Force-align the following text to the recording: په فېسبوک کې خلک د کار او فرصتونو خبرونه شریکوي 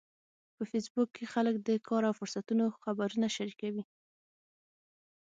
په 0.55 0.63
فېسبوک 0.71 1.09
کې 1.15 1.25
خلک 1.33 1.55
د 1.67 1.69
کار 1.87 2.03
او 2.09 2.13
فرصتونو 2.19 2.65
خبرونه 2.83 3.27
شریکوي 3.35 3.83